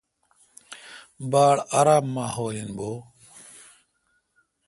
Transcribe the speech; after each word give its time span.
باڑ 1.31 1.55
آرام 1.79 2.05
ماحول 2.15 2.53
این 2.57 2.69
بو۔ 2.77 2.91